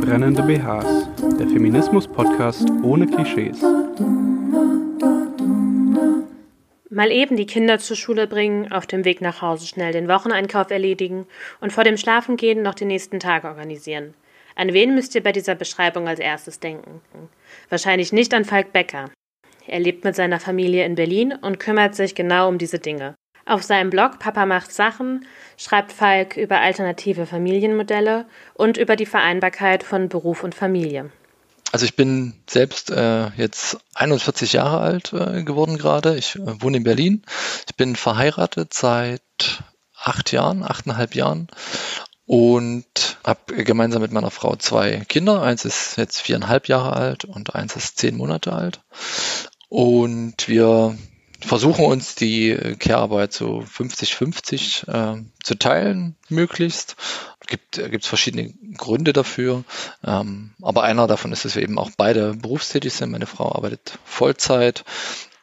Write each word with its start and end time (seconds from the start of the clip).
Brennende 0.00 0.42
BHs, 0.44 1.08
der 1.40 1.48
Feminismus-Podcast 1.48 2.70
ohne 2.84 3.08
Klischees. 3.08 3.60
Mal 6.88 7.10
eben 7.10 7.36
die 7.36 7.46
Kinder 7.46 7.80
zur 7.80 7.96
Schule 7.96 8.28
bringen, 8.28 8.70
auf 8.70 8.86
dem 8.86 9.04
Weg 9.04 9.20
nach 9.22 9.42
Hause 9.42 9.66
schnell 9.66 9.90
den 9.92 10.06
Wocheneinkauf 10.06 10.70
erledigen 10.70 11.26
und 11.60 11.72
vor 11.72 11.82
dem 11.82 11.96
Schlafengehen 11.96 12.62
noch 12.62 12.74
den 12.74 12.86
nächsten 12.88 13.18
Tag 13.18 13.42
organisieren. 13.42 14.14
An 14.54 14.72
wen 14.72 14.94
müsst 14.94 15.16
ihr 15.16 15.22
bei 15.24 15.32
dieser 15.32 15.56
Beschreibung 15.56 16.06
als 16.06 16.20
erstes 16.20 16.60
denken? 16.60 17.00
Wahrscheinlich 17.70 18.12
nicht 18.12 18.32
an 18.34 18.44
Falk 18.44 18.72
Becker. 18.72 19.10
Er 19.68 19.80
lebt 19.80 20.04
mit 20.04 20.16
seiner 20.16 20.40
Familie 20.40 20.84
in 20.86 20.94
Berlin 20.94 21.32
und 21.32 21.60
kümmert 21.60 21.94
sich 21.94 22.14
genau 22.14 22.48
um 22.48 22.58
diese 22.58 22.78
Dinge. 22.78 23.14
Auf 23.44 23.62
seinem 23.62 23.90
Blog 23.90 24.18
Papa 24.18 24.46
macht 24.46 24.72
Sachen 24.72 25.26
schreibt 25.56 25.92
Falk 25.92 26.36
über 26.36 26.60
alternative 26.60 27.26
Familienmodelle 27.26 28.26
und 28.54 28.76
über 28.76 28.96
die 28.96 29.06
Vereinbarkeit 29.06 29.82
von 29.82 30.08
Beruf 30.08 30.42
und 30.42 30.54
Familie. 30.54 31.10
Also 31.70 31.84
ich 31.84 31.96
bin 31.96 32.34
selbst 32.48 32.90
äh, 32.90 33.28
jetzt 33.36 33.78
41 33.94 34.54
Jahre 34.54 34.80
alt 34.80 35.12
äh, 35.12 35.42
geworden 35.42 35.76
gerade. 35.76 36.16
Ich 36.16 36.36
äh, 36.36 36.62
wohne 36.62 36.78
in 36.78 36.84
Berlin. 36.84 37.22
Ich 37.68 37.76
bin 37.76 37.94
verheiratet 37.94 38.72
seit 38.72 39.22
acht 39.94 40.32
Jahren, 40.32 40.62
achteinhalb 40.62 41.14
Jahren 41.14 41.48
und 42.24 43.18
habe 43.24 43.64
gemeinsam 43.64 44.02
mit 44.02 44.12
meiner 44.12 44.30
Frau 44.30 44.56
zwei 44.56 45.02
Kinder. 45.08 45.42
Eins 45.42 45.64
ist 45.64 45.96
jetzt 45.96 46.20
viereinhalb 46.20 46.68
Jahre 46.68 46.94
alt 46.94 47.24
und 47.24 47.54
eins 47.54 47.76
ist 47.76 47.98
zehn 47.98 48.16
Monate 48.16 48.52
alt. 48.52 48.80
Und 49.68 50.48
wir 50.48 50.96
versuchen 51.40 51.84
uns 51.84 52.14
die 52.14 52.56
Care-Arbeit 52.78 53.32
so 53.32 53.60
50-50 53.60 54.88
äh, 54.88 55.24
zu 55.42 55.54
teilen, 55.54 56.16
möglichst. 56.28 56.96
Gibt 57.46 57.78
es 57.78 58.06
verschiedene 58.06 58.52
Gründe 58.76 59.14
dafür, 59.14 59.64
ähm, 60.04 60.50
aber 60.60 60.82
einer 60.82 61.06
davon 61.06 61.32
ist, 61.32 61.46
dass 61.46 61.54
wir 61.54 61.62
eben 61.62 61.78
auch 61.78 61.90
beide 61.96 62.34
berufstätig 62.34 62.92
sind. 62.92 63.10
Meine 63.10 63.26
Frau 63.26 63.54
arbeitet 63.54 63.98
Vollzeit. 64.04 64.84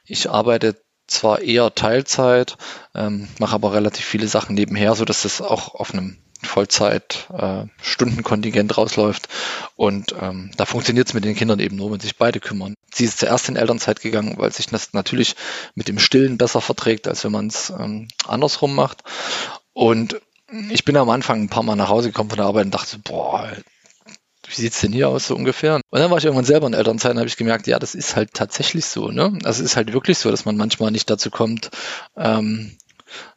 Ich 0.05 0.29
arbeite 0.29 0.75
zwar 1.07 1.41
eher 1.41 1.73
Teilzeit, 1.73 2.57
ähm, 2.93 3.27
mache 3.39 3.55
aber 3.55 3.73
relativ 3.73 4.05
viele 4.05 4.27
Sachen 4.27 4.53
nebenher, 4.55 4.95
so 4.95 5.05
dass 5.05 5.23
das 5.23 5.41
auch 5.41 5.73
auf 5.73 5.93
einem 5.93 6.17
Vollzeit-Stundenkontingent 6.45 8.71
äh, 8.71 8.73
rausläuft. 8.73 9.27
Und 9.75 10.15
ähm, 10.19 10.49
da 10.57 10.65
funktioniert 10.65 11.07
es 11.07 11.13
mit 11.13 11.25
den 11.25 11.35
Kindern 11.35 11.59
eben 11.59 11.75
nur, 11.75 11.91
wenn 11.91 11.99
sich 11.99 12.17
beide 12.17 12.39
kümmern. 12.39 12.73
Sie 12.93 13.05
ist 13.05 13.19
zuerst 13.19 13.49
in 13.49 13.55
Elternzeit 13.55 14.01
gegangen, 14.01 14.35
weil 14.37 14.51
sich 14.51 14.65
das 14.67 14.93
natürlich 14.93 15.35
mit 15.75 15.87
dem 15.87 15.99
Stillen 15.99 16.37
besser 16.37 16.61
verträgt, 16.61 17.07
als 17.07 17.23
wenn 17.23 17.31
man 17.31 17.47
es 17.47 17.69
ähm, 17.69 18.07
andersrum 18.27 18.75
macht. 18.75 19.03
Und 19.73 20.19
ich 20.69 20.85
bin 20.85 20.95
am 20.95 21.09
Anfang 21.09 21.41
ein 21.41 21.49
paar 21.49 21.63
Mal 21.63 21.75
nach 21.75 21.89
Hause 21.89 22.09
gekommen 22.09 22.29
von 22.29 22.37
der 22.37 22.45
Arbeit 22.45 22.65
und 22.65 22.73
dachte, 22.73 22.99
boah, 22.99 23.51
wie 24.47 24.61
sieht's 24.61 24.81
denn 24.81 24.91
hier 24.91 25.09
aus 25.09 25.27
so 25.27 25.35
ungefähr? 25.35 25.75
Und 25.75 25.99
dann 25.99 26.11
war 26.11 26.17
ich 26.17 26.25
irgendwann 26.25 26.45
selber 26.45 26.67
in 26.67 26.73
Elternzeit 26.73 27.11
und 27.11 27.17
habe 27.17 27.27
ich 27.27 27.37
gemerkt, 27.37 27.67
ja, 27.67 27.79
das 27.79 27.95
ist 27.95 28.15
halt 28.15 28.33
tatsächlich 28.33 28.85
so. 28.85 29.09
Ne? 29.09 29.37
Also 29.43 29.63
es 29.63 29.71
ist 29.71 29.75
halt 29.75 29.93
wirklich 29.93 30.17
so, 30.17 30.31
dass 30.31 30.45
man 30.45 30.57
manchmal 30.57 30.91
nicht 30.91 31.09
dazu 31.09 31.31
kommt, 31.31 31.71
ähm, 32.15 32.77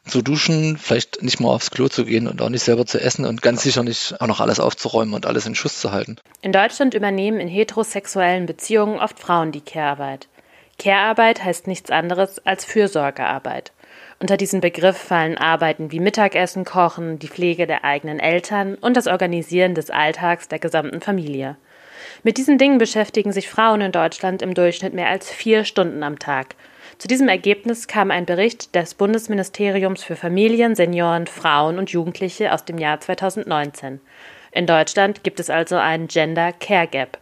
zu 0.05 0.21
duschen, 0.21 0.77
vielleicht 0.77 1.21
nicht 1.21 1.39
mal 1.39 1.49
aufs 1.49 1.71
Klo 1.71 1.87
zu 1.87 2.05
gehen 2.05 2.27
und 2.27 2.41
auch 2.41 2.49
nicht 2.49 2.63
selber 2.63 2.85
zu 2.85 2.99
essen 2.99 3.25
und 3.25 3.41
ganz 3.41 3.63
sicher 3.63 3.83
nicht 3.83 4.19
auch 4.19 4.27
noch 4.27 4.39
alles 4.39 4.59
aufzuräumen 4.59 5.13
und 5.13 5.25
alles 5.25 5.45
in 5.45 5.55
Schuss 5.55 5.79
zu 5.79 5.91
halten. 5.91 6.17
In 6.41 6.51
Deutschland 6.51 6.93
übernehmen 6.93 7.39
in 7.39 7.47
heterosexuellen 7.47 8.45
Beziehungen 8.45 8.99
oft 8.99 9.19
Frauen 9.19 9.51
die 9.51 9.61
Care-Arbeit. 9.61 10.27
Care-Arbeit 10.79 11.43
heißt 11.43 11.67
nichts 11.67 11.91
anderes 11.91 12.39
als 12.45 12.65
Fürsorgearbeit. 12.65 13.71
Unter 14.21 14.37
diesen 14.37 14.59
Begriff 14.59 14.97
fallen 14.97 15.37
Arbeiten 15.37 15.91
wie 15.91 15.99
Mittagessen, 15.99 16.65
Kochen, 16.65 17.19
die 17.19 17.27
Pflege 17.27 17.67
der 17.67 17.85
eigenen 17.85 18.19
Eltern 18.19 18.75
und 18.75 18.97
das 18.97 19.07
Organisieren 19.07 19.75
des 19.75 19.89
Alltags 19.89 20.47
der 20.47 20.59
gesamten 20.59 20.99
Familie. 20.99 21.55
Mit 22.23 22.37
diesen 22.37 22.57
Dingen 22.57 22.79
beschäftigen 22.79 23.31
sich 23.31 23.49
Frauen 23.49 23.81
in 23.81 23.91
Deutschland 23.91 24.41
im 24.41 24.53
Durchschnitt 24.53 24.93
mehr 24.93 25.07
als 25.07 25.29
vier 25.29 25.63
Stunden 25.63 26.03
am 26.03 26.19
Tag 26.19 26.55
zu 26.99 27.07
diesem 27.07 27.29
Ergebnis 27.29 27.87
kam 27.87 28.11
ein 28.11 28.25
Bericht 28.25 28.75
des 28.75 28.93
Bundesministeriums 28.93 30.03
für 30.03 30.17
Familien, 30.17 30.75
Senioren, 30.75 31.27
Frauen 31.27 31.79
und 31.79 31.91
Jugendliche 31.91 32.53
aus 32.53 32.65
dem 32.65 32.77
Jahr 32.77 32.99
2019. 32.99 34.01
In 34.51 34.67
Deutschland 34.67 35.23
gibt 35.23 35.39
es 35.39 35.49
also 35.49 35.77
einen 35.77 36.09
Gender 36.09 36.51
Care 36.51 36.87
Gap, 36.87 37.17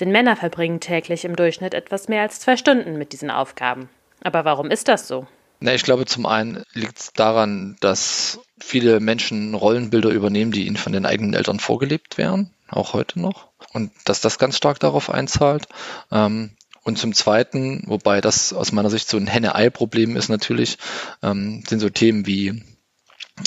denn 0.00 0.12
Männer 0.12 0.36
verbringen 0.36 0.80
täglich 0.80 1.24
im 1.24 1.34
Durchschnitt 1.34 1.72
etwas 1.72 2.08
mehr 2.08 2.20
als 2.20 2.40
zwei 2.40 2.58
Stunden 2.58 2.98
mit 2.98 3.14
diesen 3.14 3.30
Aufgaben. 3.30 3.88
Aber 4.22 4.44
warum 4.44 4.70
ist 4.70 4.88
das 4.88 5.08
so? 5.08 5.26
Na, 5.60 5.72
ich 5.72 5.84
glaube, 5.84 6.04
zum 6.04 6.26
einen 6.26 6.62
liegt 6.74 6.98
es 6.98 7.12
daran, 7.14 7.76
dass 7.80 8.38
viele 8.60 9.00
Menschen 9.00 9.54
Rollenbilder 9.54 10.10
übernehmen, 10.10 10.52
die 10.52 10.66
ihnen 10.66 10.76
von 10.76 10.92
den 10.92 11.06
eigenen 11.06 11.32
Eltern 11.32 11.58
vorgelebt 11.58 12.18
werden, 12.18 12.52
auch 12.68 12.92
heute 12.92 13.18
noch. 13.18 13.48
Und 13.72 13.92
dass 14.04 14.20
das 14.20 14.38
ganz 14.38 14.58
stark 14.58 14.78
darauf 14.80 15.08
einzahlt. 15.08 15.68
Ähm, 16.10 16.50
und 16.82 16.98
zum 16.98 17.14
Zweiten, 17.14 17.84
wobei 17.86 18.20
das 18.20 18.52
aus 18.52 18.72
meiner 18.72 18.90
Sicht 18.90 19.08
so 19.08 19.16
ein 19.16 19.26
Henne-Ei-Problem 19.26 20.16
ist 20.16 20.28
natürlich, 20.28 20.78
ähm, 21.22 21.62
sind 21.66 21.80
so 21.80 21.88
Themen 21.90 22.26
wie 22.26 22.62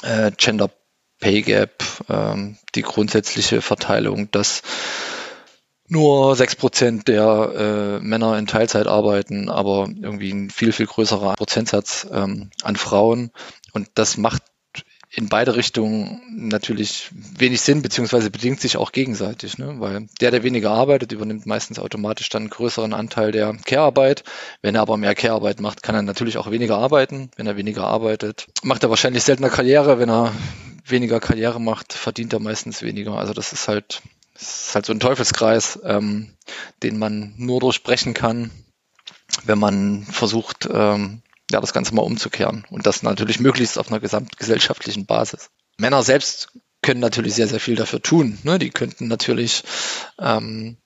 äh, 0.03 0.31
Gender 0.37 0.69
Pay 1.19 1.41
Gap, 1.41 1.83
ähm, 2.09 2.57
die 2.75 2.81
grundsätzliche 2.81 3.61
Verteilung, 3.61 4.31
dass 4.31 4.61
nur 5.87 6.35
sechs 6.35 6.55
Prozent 6.55 7.07
der 7.07 7.99
äh, 8.01 8.03
Männer 8.03 8.37
in 8.37 8.47
Teilzeit 8.47 8.87
arbeiten, 8.87 9.49
aber 9.49 9.87
irgendwie 9.87 10.31
ein 10.31 10.49
viel, 10.49 10.71
viel 10.71 10.87
größerer 10.87 11.35
Prozentsatz 11.35 12.07
ähm, 12.11 12.49
an 12.63 12.75
Frauen. 12.75 13.31
Und 13.73 13.89
das 13.95 14.17
macht 14.17 14.41
in 15.15 15.29
beide 15.29 15.55
Richtungen 15.55 16.21
natürlich 16.29 17.09
wenig 17.13 17.61
Sinn, 17.61 17.81
beziehungsweise 17.81 18.29
bedingt 18.29 18.59
sich 18.59 18.75
auch 18.75 18.91
gegenseitig, 18.91 19.57
ne? 19.57 19.75
weil 19.79 20.07
der, 20.19 20.31
der 20.31 20.43
weniger 20.43 20.71
arbeitet, 20.71 21.13
übernimmt 21.13 21.45
meistens 21.45 21.79
automatisch 21.79 22.27
dann 22.29 22.43
einen 22.43 22.49
größeren 22.49 22.93
Anteil 22.93 23.31
der 23.31 23.55
Care-Arbeit. 23.65 24.25
Wenn 24.61 24.75
er 24.75 24.81
aber 24.81 24.97
mehr 24.97 25.15
Care-Arbeit 25.15 25.61
macht, 25.61 25.83
kann 25.83 25.95
er 25.95 26.01
natürlich 26.01 26.37
auch 26.37 26.51
weniger 26.51 26.77
arbeiten. 26.77 27.31
Wenn 27.37 27.47
er 27.47 27.55
weniger 27.55 27.87
arbeitet, 27.87 28.47
macht 28.61 28.83
er 28.83 28.89
wahrscheinlich 28.89 29.23
seltener 29.23 29.49
Karriere. 29.49 29.99
Wenn 29.99 30.09
er 30.09 30.33
weniger 30.85 31.21
Karriere 31.21 31.61
macht, 31.61 31.93
verdient 31.93 32.33
er 32.33 32.39
meistens 32.39 32.81
weniger. 32.81 33.13
Also 33.13 33.31
das 33.31 33.53
ist 33.53 33.69
halt, 33.69 34.01
das 34.33 34.67
ist 34.67 34.75
halt 34.75 34.85
so 34.85 34.91
ein 34.91 34.99
Teufelskreis, 34.99 35.79
ähm, 35.85 36.33
den 36.83 36.99
man 36.99 37.33
nur 37.37 37.61
durchbrechen 37.61 38.13
kann, 38.13 38.51
wenn 39.45 39.59
man 39.59 40.03
versucht, 40.03 40.67
ähm, 40.69 41.21
ja, 41.51 41.61
das 41.61 41.73
Ganze 41.73 41.93
mal 41.93 42.01
umzukehren. 42.01 42.65
Und 42.69 42.85
das 42.85 43.03
natürlich 43.03 43.39
möglichst 43.39 43.77
auf 43.77 43.89
einer 43.89 43.99
gesamtgesellschaftlichen 43.99 45.05
Basis. 45.05 45.49
Männer 45.77 46.03
selbst 46.03 46.49
können 46.81 46.99
natürlich 46.99 47.33
sehr, 47.33 47.47
sehr 47.47 47.59
viel 47.59 47.75
dafür 47.75 48.01
tun. 48.01 48.37
Ne? 48.43 48.59
Die 48.59 48.69
könnten 48.69 49.07
natürlich 49.07 49.63
ähm, 50.19 50.77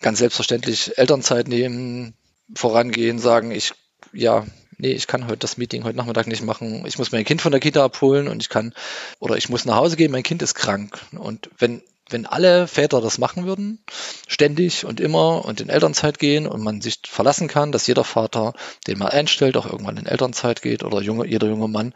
ganz 0.00 0.18
selbstverständlich 0.18 0.98
Elternzeit 0.98 1.48
nehmen, 1.48 2.14
vorangehen, 2.54 3.18
sagen, 3.18 3.50
ich, 3.50 3.72
ja, 4.12 4.46
nee, 4.78 4.92
ich 4.92 5.06
kann 5.06 5.26
heute 5.26 5.38
das 5.38 5.56
Meeting 5.56 5.84
heute 5.84 5.96
Nachmittag 5.96 6.26
nicht 6.26 6.42
machen. 6.42 6.84
Ich 6.86 6.98
muss 6.98 7.12
mein 7.12 7.24
Kind 7.24 7.40
von 7.40 7.52
der 7.52 7.60
Kita 7.60 7.84
abholen 7.84 8.28
und 8.28 8.42
ich 8.42 8.48
kann, 8.48 8.74
oder 9.20 9.36
ich 9.36 9.48
muss 9.48 9.64
nach 9.64 9.76
Hause 9.76 9.96
gehen, 9.96 10.12
mein 10.12 10.22
Kind 10.22 10.42
ist 10.42 10.54
krank. 10.54 11.00
Und 11.12 11.50
wenn 11.58 11.82
wenn 12.12 12.26
alle 12.26 12.66
Väter 12.66 13.00
das 13.00 13.18
machen 13.18 13.46
würden, 13.46 13.82
ständig 14.26 14.84
und 14.84 15.00
immer 15.00 15.44
und 15.44 15.60
in 15.60 15.68
Elternzeit 15.68 16.18
gehen 16.18 16.46
und 16.46 16.62
man 16.62 16.80
sich 16.80 17.00
verlassen 17.06 17.48
kann, 17.48 17.72
dass 17.72 17.86
jeder 17.86 18.04
Vater, 18.04 18.54
den 18.86 18.98
man 18.98 19.08
einstellt, 19.08 19.56
auch 19.56 19.66
irgendwann 19.66 19.96
in 19.96 20.06
Elternzeit 20.06 20.62
geht 20.62 20.84
oder 20.84 21.00
junge, 21.00 21.26
jeder 21.26 21.48
junge 21.48 21.68
Mann, 21.68 21.94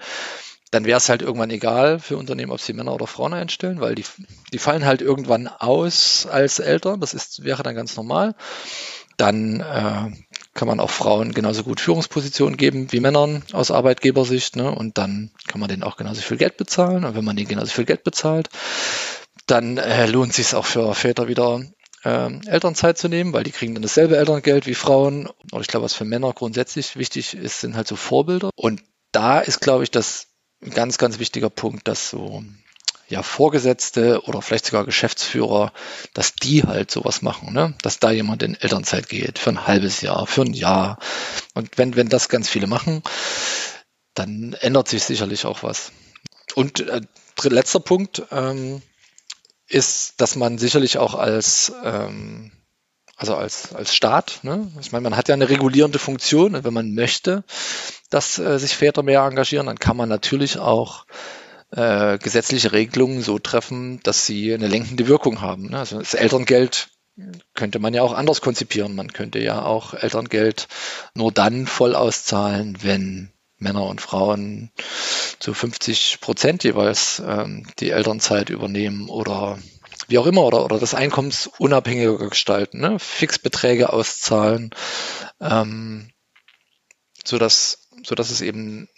dann 0.71 0.85
wäre 0.85 0.99
es 0.99 1.09
halt 1.09 1.23
irgendwann 1.23 1.51
egal 1.51 1.99
für 2.01 2.17
Unternehmen, 2.17 2.53
ob 2.53 2.61
sie 2.61 2.73
Männer 2.73 2.95
oder 2.95 3.07
Frauen 3.07 3.35
einstellen, 3.35 3.81
weil 3.81 3.95
die, 3.95 4.05
die 4.53 4.59
fallen 4.59 4.85
halt 4.85 5.01
irgendwann 5.01 5.47
aus 5.49 6.27
als 6.27 6.59
Eltern. 6.59 7.01
Das 7.01 7.15
ist, 7.15 7.45
wäre 7.45 7.63
dann 7.63 7.77
ganz 7.77 7.97
normal. 7.97 8.35
Dann 9.17 9.61
äh, 9.61 10.11
kann 10.55 10.69
man 10.69 10.81
auch 10.81 10.91
Frauen 10.91 11.33
genauso 11.33 11.63
gut 11.63 11.81
Führungspositionen 11.81 12.57
geben 12.57 12.93
wie 12.93 13.01
Männern 13.01 13.45
aus 13.53 13.71
Arbeitgebersicht. 13.71 14.57
Ne? 14.57 14.71
Und 14.71 14.99
dann 14.99 15.31
kann 15.47 15.61
man 15.61 15.69
denen 15.69 15.83
auch 15.83 15.97
genauso 15.97 16.21
viel 16.21 16.37
Geld 16.37 16.57
bezahlen. 16.57 17.05
Und 17.05 17.15
wenn 17.15 17.25
man 17.25 17.37
denen 17.37 17.49
genauso 17.49 17.73
viel 17.73 17.85
Geld 17.87 18.05
bezahlt, 18.05 18.49
dann 19.47 19.79
äh, 19.79 20.07
lohnt 20.07 20.35
sich 20.35 20.55
auch 20.55 20.67
für 20.67 20.95
Väter 20.95 21.29
wieder 21.29 21.63
äh, 22.05 22.31
Elternzeit 22.47 22.99
zu 22.99 23.09
nehmen, 23.09 23.33
weil 23.33 23.45
die 23.45 23.53
kriegen 23.53 23.75
dann 23.75 23.83
dasselbe 23.83 24.17
Elterngeld 24.17 24.67
wie 24.67 24.75
Frauen. 24.75 25.29
Und 25.51 25.61
ich 25.61 25.69
glaube, 25.69 25.85
was 25.85 25.95
für 25.95 26.05
Männer 26.05 26.33
grundsätzlich 26.33 26.97
wichtig 26.97 27.35
ist, 27.35 27.61
sind 27.61 27.77
halt 27.77 27.89
so 27.89 27.97
Vorbilder. 27.97 28.51
Und 28.57 28.83
da 29.13 29.41
ist, 29.41 29.61
glaube 29.61 29.85
ich, 29.85 29.91
das 29.91 30.29
ein 30.63 30.71
ganz, 30.71 30.99
ganz 30.99 31.19
wichtiger 31.19 31.51
Punkt, 31.51 31.87
dass 31.89 32.11
so 32.11 32.43
ja, 33.09 33.23
Vorgesetzte 33.23 34.23
oder 34.23 34.43
vielleicht 34.43 34.67
sogar 34.67 34.85
Geschäftsführer, 34.85 35.73
dass 36.13 36.35
die 36.35 36.65
halt 36.65 36.91
sowas 36.91 37.23
machen, 37.23 37.53
ne? 37.53 37.75
dass 37.83 38.01
da 38.01 38.11
jemand 38.11 38.43
in 38.43 38.57
Elternzeit 38.57 39.09
geht 39.09 39.39
für 39.39 39.51
ein 39.51 39.67
halbes 39.67 40.01
Jahr, 40.01 40.27
für 40.27 40.43
ein 40.43 40.55
Jahr. 40.55 40.99
Und 41.55 41.79
wenn, 41.79 41.95
wenn 41.95 42.09
das 42.09 42.29
ganz 42.29 42.49
viele 42.49 42.67
machen, 42.67 43.03
dann 44.15 44.55
ändert 44.55 44.89
sich 44.89 45.05
sicherlich 45.05 45.45
auch 45.45 45.63
was. 45.63 45.93
Und 46.55 46.81
äh, 46.81 47.01
letzter 47.45 47.81
Punkt, 47.81 48.23
ähm, 48.33 48.83
ist, 49.69 50.21
dass 50.21 50.37
man 50.37 50.59
sicherlich 50.59 50.99
auch 50.99 51.15
als, 51.15 51.73
ähm, 51.85 52.53
also 53.17 53.35
als, 53.35 53.75
als 53.75 53.95
Staat. 53.95 54.41
Ne? 54.43 54.71
Ich 54.81 54.93
meine, 54.93 55.03
man 55.03 55.17
hat 55.17 55.29
ja 55.29 55.35
eine 55.35 55.49
regulierende 55.49 55.99
Funktion 55.99 56.55
und 56.55 56.65
wenn 56.65 56.75
man 56.75 56.95
möchte, 56.95 57.45
dass 58.11 58.39
äh, 58.39 58.59
sich 58.59 58.77
Väter 58.77 59.03
mehr 59.03 59.23
engagieren, 59.23 59.67
dann 59.67 59.79
kann 59.79 59.97
man 59.97 60.09
natürlich 60.09 60.59
auch 60.59 61.07
äh, 61.73 62.19
gesetzliche 62.19 62.73
Regelungen 62.73 63.23
so 63.23 63.39
treffen, 63.39 64.01
dass 64.03 64.27
sie 64.27 64.55
eine 64.55 64.69
lenkende 64.69 65.09
Wirkung 65.09 65.41
haben. 65.41 65.71
Ne? 65.71 65.79
Also 65.79 65.99
das 65.99 66.15
Elterngeld 66.15 66.91
könnte 67.55 67.79
man 67.79 67.95
ja 67.95 68.03
auch 68.03 68.13
anders 68.13 68.41
konzipieren. 68.41 68.95
Man 68.95 69.13
könnte 69.13 69.39
ja 69.39 69.65
auch 69.65 69.95
Elterngeld 69.95 70.69
nur 71.15 71.33
dann 71.33 71.67
voll 71.67 71.95
auszahlen, 71.95 72.79
wenn 72.83 73.33
Männer 73.59 73.87
und 73.87 74.01
Frauen 74.01 74.71
zu 75.39 75.55
50 75.55 76.21
Prozent 76.21 76.65
jeweils 76.65 77.23
ähm, 77.27 77.67
die 77.79 77.91
Elternzeit 77.91 78.51
übernehmen 78.51 79.09
oder 79.09 79.59
wie 80.09 80.19
auch 80.19 80.27
immer 80.27 80.45
oder, 80.45 80.65
oder 80.65 80.79
das 80.79 80.95
einkommensunabhängiger 80.95 82.19
gestalten, 82.29 82.81
ne? 82.81 82.99
Fixbeträge 82.99 83.93
auszahlen, 83.93 84.71
ähm, 85.41 86.11
so 87.25 87.39
dass 87.39 87.89
so 88.05 88.15
dass 88.15 88.31
es 88.31 88.41
eben 88.41 88.89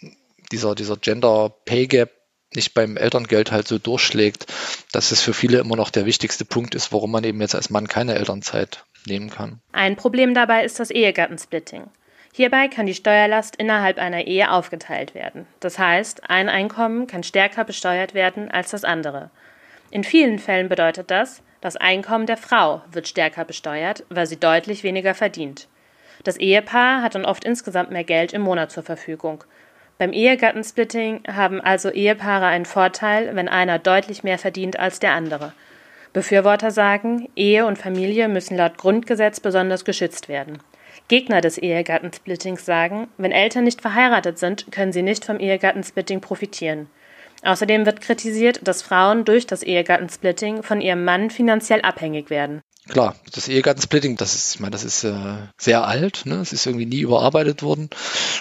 dieser 0.51 0.75
dieser 0.75 0.97
Gender 0.97 1.53
Pay 1.65 1.87
Gap 1.87 2.11
nicht 2.55 2.73
beim 2.73 2.97
Elterngeld 2.97 3.51
halt 3.51 3.67
so 3.67 3.77
durchschlägt, 3.77 4.47
dass 4.91 5.11
es 5.11 5.21
für 5.21 5.33
viele 5.33 5.59
immer 5.59 5.75
noch 5.75 5.91
der 5.91 6.05
wichtigste 6.05 6.45
Punkt 6.45 6.73
ist, 6.73 6.91
warum 6.91 7.11
man 7.11 7.23
eben 7.23 7.39
jetzt 7.41 7.55
als 7.55 7.69
Mann 7.69 7.87
keine 7.87 8.15
Elternzeit 8.15 8.85
nehmen 9.05 9.29
kann. 9.29 9.61
Ein 9.71 9.95
Problem 9.95 10.33
dabei 10.33 10.65
ist 10.65 10.79
das 10.79 10.89
Ehegattensplitting. 10.89 11.83
Hierbei 12.33 12.67
kann 12.67 12.85
die 12.85 12.93
Steuerlast 12.93 13.55
innerhalb 13.55 13.97
einer 13.97 14.27
Ehe 14.27 14.51
aufgeteilt 14.51 15.15
werden. 15.15 15.47
Das 15.59 15.79
heißt, 15.79 16.29
ein 16.29 16.49
Einkommen 16.49 17.07
kann 17.07 17.23
stärker 17.23 17.63
besteuert 17.63 18.13
werden 18.13 18.51
als 18.51 18.71
das 18.71 18.83
andere. 18.83 19.29
In 19.91 20.03
vielen 20.03 20.39
Fällen 20.39 20.69
bedeutet 20.69 21.09
das, 21.09 21.41
das 21.61 21.75
Einkommen 21.75 22.25
der 22.25 22.37
Frau 22.37 22.81
wird 22.91 23.07
stärker 23.07 23.43
besteuert, 23.43 24.05
weil 24.09 24.27
sie 24.27 24.39
deutlich 24.39 24.83
weniger 24.83 25.13
verdient. 25.13 25.67
Das 26.23 26.37
Ehepaar 26.37 27.01
hat 27.01 27.15
dann 27.15 27.25
oft 27.25 27.43
insgesamt 27.43 27.91
mehr 27.91 28.03
Geld 28.03 28.33
im 28.33 28.41
Monat 28.41 28.71
zur 28.71 28.83
Verfügung. 28.83 29.43
Beim 29.97 30.13
Ehegattensplitting 30.13 31.23
haben 31.27 31.59
also 31.59 31.89
Ehepaare 31.89 32.45
einen 32.45 32.65
Vorteil, 32.65 33.35
wenn 33.35 33.49
einer 33.49 33.79
deutlich 33.79 34.23
mehr 34.23 34.37
verdient 34.37 34.79
als 34.79 34.99
der 34.99 35.13
andere. 35.13 35.53
Befürworter 36.13 36.71
sagen, 36.71 37.29
Ehe 37.35 37.65
und 37.65 37.77
Familie 37.77 38.29
müssen 38.29 38.55
laut 38.55 38.77
Grundgesetz 38.77 39.39
besonders 39.39 39.83
geschützt 39.83 40.29
werden. 40.29 40.59
Gegner 41.09 41.41
des 41.41 41.57
Ehegattensplittings 41.57 42.63
sagen, 42.63 43.09
wenn 43.17 43.31
Eltern 43.31 43.65
nicht 43.65 43.81
verheiratet 43.81 44.39
sind, 44.39 44.71
können 44.71 44.93
sie 44.93 45.01
nicht 45.01 45.25
vom 45.25 45.39
Ehegattensplitting 45.39 46.21
profitieren. 46.21 46.87
Außerdem 47.43 47.85
wird 47.85 48.01
kritisiert, 48.01 48.61
dass 48.63 48.81
Frauen 48.81 49.25
durch 49.25 49.47
das 49.47 49.63
Ehegattensplitting 49.63 50.63
von 50.63 50.81
ihrem 50.81 51.03
Mann 51.03 51.29
finanziell 51.29 51.81
abhängig 51.81 52.29
werden. 52.29 52.61
Klar, 52.87 53.15
das 53.33 53.47
Ehegattensplitting, 53.47 54.17
das 54.17 54.35
ist, 54.35 54.55
ich 54.55 54.59
meine, 54.61 54.71
das 54.71 54.83
ist 54.83 55.03
äh, 55.03 55.37
sehr 55.57 55.85
alt, 55.85 56.25
ne? 56.25 56.35
es 56.35 56.53
ist 56.53 56.65
irgendwie 56.65 56.85
nie 56.85 57.01
überarbeitet 57.01 57.61
worden 57.61 57.89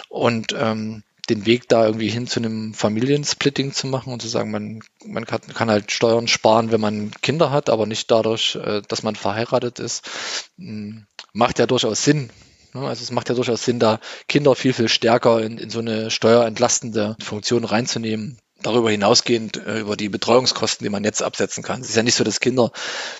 und 0.08 0.54
ähm, 0.58 1.02
den 1.28 1.44
Weg 1.44 1.68
da 1.68 1.84
irgendwie 1.84 2.08
hin 2.08 2.26
zu 2.26 2.40
einem 2.40 2.72
Familiensplitting 2.72 3.72
zu 3.72 3.86
machen 3.86 4.12
und 4.12 4.22
zu 4.22 4.28
sagen, 4.28 4.50
man, 4.50 4.80
man 5.04 5.26
kann, 5.26 5.40
kann 5.54 5.70
halt 5.70 5.92
Steuern 5.92 6.28
sparen, 6.28 6.72
wenn 6.72 6.80
man 6.80 7.10
Kinder 7.22 7.50
hat, 7.50 7.68
aber 7.68 7.86
nicht 7.86 8.10
dadurch, 8.10 8.56
äh, 8.56 8.82
dass 8.88 9.02
man 9.02 9.16
verheiratet 9.16 9.78
ist, 9.78 10.08
hm, 10.56 11.06
macht 11.32 11.58
ja 11.58 11.66
durchaus 11.66 12.02
Sinn. 12.02 12.30
Ne? 12.78 12.86
Also 12.86 13.02
es 13.02 13.10
macht 13.10 13.28
ja 13.28 13.34
durchaus 13.34 13.64
Sinn, 13.64 13.78
da 13.78 14.00
Kinder 14.28 14.54
viel, 14.54 14.72
viel 14.72 14.88
stärker 14.88 15.42
in, 15.42 15.58
in 15.58 15.70
so 15.70 15.80
eine 15.80 16.10
steuerentlastende 16.10 17.16
Funktion 17.20 17.64
reinzunehmen 17.64 18.38
darüber 18.62 18.90
hinausgehend 18.90 19.56
äh, 19.56 19.80
über 19.80 19.96
die 19.96 20.08
Betreuungskosten, 20.08 20.84
die 20.84 20.90
man 20.90 21.04
jetzt 21.04 21.22
absetzen 21.22 21.62
kann. 21.62 21.80
Es 21.80 21.90
ist 21.90 21.96
ja 21.96 22.02
nicht 22.02 22.16
so, 22.16 22.24
dass 22.24 22.40
Kinder 22.40 22.72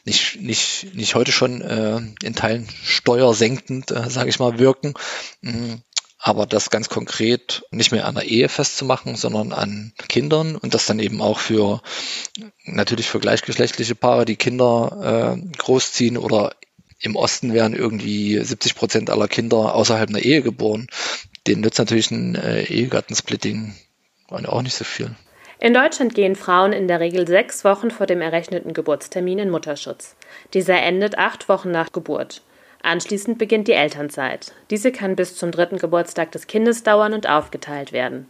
nicht, 0.05 0.41
nicht, 0.41 0.95
nicht 0.95 1.15
heute 1.15 1.33
schon 1.33 1.63
äh, 1.63 2.01
in 2.23 2.35
Teilen 2.35 2.69
steuersenkend, 2.83 3.91
äh, 3.91 4.11
sage 4.11 4.31
ich 4.31 4.39
mal, 4.39 4.59
wirken. 4.59 4.95
Mhm. 5.41 5.83
Aber 6.21 6.47
das 6.47 6.71
ganz 6.71 6.89
konkret 6.89 7.63
nicht 7.71 7.93
mehr 7.93 8.07
an 8.07 8.17
der 8.17 8.25
Ehe 8.25 8.49
festzumachen, 8.49 9.15
sondern 9.15 9.53
an 9.53 9.93
Kindern 10.09 10.57
und 10.57 10.75
das 10.75 10.87
dann 10.87 10.99
eben 10.99 11.21
auch 11.21 11.39
für 11.39 11.81
natürlich 12.65 13.09
für 13.09 13.21
gleichgeschlechtliche 13.21 13.95
Paare, 13.95 14.25
die 14.25 14.35
Kinder 14.35 15.37
äh, 15.39 15.57
großziehen 15.59 16.19
oder 16.19 16.57
im 17.01 17.17
Osten 17.17 17.53
werden 17.53 17.75
irgendwie 17.75 18.39
70 18.39 18.75
Prozent 18.75 19.11
aller 19.11 19.29
Kinder 19.29 19.75
außerhalb 19.75 20.09
einer 20.09 20.21
Ehe 20.21 20.43
geboren. 20.43 20.89
Denen 21.47 21.63
nützt 21.63 21.79
natürlich 21.79 22.11
ein 22.11 22.35
äh, 22.35 22.63
Ehegattensplitting 22.65 23.75
auch 24.31 24.63
nicht 24.63 24.75
so 24.75 24.85
viel. 24.85 25.11
In 25.61 25.75
Deutschland 25.75 26.15
gehen 26.15 26.37
Frauen 26.37 26.73
in 26.73 26.87
der 26.87 27.01
Regel 27.01 27.27
sechs 27.27 27.65
Wochen 27.65 27.91
vor 27.91 28.07
dem 28.07 28.21
errechneten 28.21 28.75
Geburtstermin 28.75 29.39
in 29.39 29.51
Mutterschutz. 29.51 30.15
Dieser 30.55 30.81
endet 30.81 31.19
acht 31.19 31.49
Wochen 31.49 31.71
nach 31.71 31.91
Geburt. 31.93 32.43
Anschließend 32.83 33.39
beginnt 33.39 33.67
die 33.67 33.73
Elternzeit. 33.73 34.53
Diese 34.71 34.93
kann 34.93 35.17
bis 35.17 35.35
zum 35.35 35.51
dritten 35.51 35.79
Geburtstag 35.79 36.31
des 36.31 36.47
Kindes 36.47 36.85
dauern 36.85 37.13
und 37.13 37.29
aufgeteilt 37.29 37.93
werden. 37.93 38.27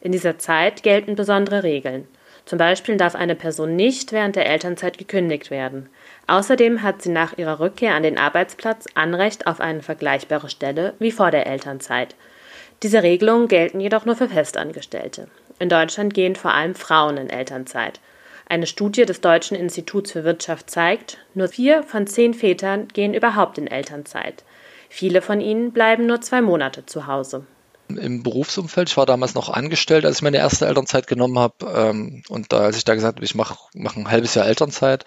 In 0.00 0.10
dieser 0.10 0.38
Zeit 0.38 0.82
gelten 0.82 1.14
besondere 1.14 1.62
Regeln. 1.62 2.08
Zum 2.46 2.58
Beispiel 2.58 2.96
darf 2.96 3.14
eine 3.14 3.36
Person 3.36 3.76
nicht 3.76 4.10
während 4.10 4.34
der 4.34 4.46
Elternzeit 4.46 4.98
gekündigt 4.98 5.52
werden. 5.52 5.88
Außerdem 6.26 6.82
hat 6.82 7.02
sie 7.02 7.10
nach 7.10 7.36
ihrer 7.36 7.60
Rückkehr 7.60 7.94
an 7.94 8.02
den 8.02 8.18
Arbeitsplatz 8.18 8.86
Anrecht 8.94 9.46
auf 9.46 9.60
eine 9.60 9.82
vergleichbare 9.82 10.48
Stelle 10.48 10.94
wie 10.98 11.10
vor 11.10 11.30
der 11.30 11.46
Elternzeit. 11.46 12.14
Diese 12.82 13.02
Regelungen 13.02 13.48
gelten 13.48 13.80
jedoch 13.80 14.04
nur 14.04 14.16
für 14.16 14.28
Festangestellte. 14.28 15.28
In 15.58 15.68
Deutschland 15.68 16.14
gehen 16.14 16.36
vor 16.36 16.52
allem 16.52 16.74
Frauen 16.74 17.16
in 17.16 17.30
Elternzeit. 17.30 18.00
Eine 18.48 18.66
Studie 18.66 19.06
des 19.06 19.20
Deutschen 19.20 19.56
Instituts 19.56 20.12
für 20.12 20.24
Wirtschaft 20.24 20.68
zeigt, 20.68 21.18
nur 21.34 21.48
vier 21.48 21.82
von 21.84 22.06
zehn 22.06 22.34
Vätern 22.34 22.88
gehen 22.88 23.14
überhaupt 23.14 23.58
in 23.58 23.66
Elternzeit. 23.66 24.44
Viele 24.88 25.22
von 25.22 25.40
ihnen 25.40 25.72
bleiben 25.72 26.06
nur 26.06 26.20
zwei 26.20 26.42
Monate 26.42 26.84
zu 26.84 27.06
Hause. 27.06 27.46
Im 27.88 28.22
Berufsumfeld, 28.22 28.88
ich 28.88 28.96
war 28.96 29.06
damals 29.06 29.34
noch 29.34 29.50
angestellt, 29.50 30.04
als 30.04 30.16
ich 30.16 30.22
meine 30.22 30.38
erste 30.38 30.66
Elternzeit 30.66 31.06
genommen 31.06 31.38
habe. 31.38 31.66
Ähm, 31.74 32.22
und 32.28 32.52
da, 32.52 32.60
als 32.60 32.76
ich 32.76 32.84
da 32.84 32.94
gesagt 32.94 33.16
habe, 33.16 33.24
ich 33.24 33.34
mache 33.34 33.58
mach 33.74 33.96
ein 33.96 34.10
halbes 34.10 34.34
Jahr 34.34 34.46
Elternzeit, 34.46 35.04